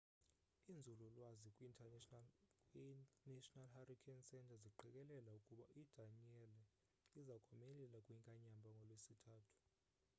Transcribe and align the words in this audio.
iinzulu 0.71 1.05
lwazi 1.15 1.49
kwi 1.55 1.69
national 3.33 3.73
hurricane 3.75 4.23
centre 4.29 4.61
ziqikelela 4.63 5.29
ukuba 5.39 5.63
idanielle 5.81 6.61
iza 7.19 7.35
komelela 7.45 7.97
kwinkanyamba 8.05 8.69
ngolwesithathu 8.75 9.57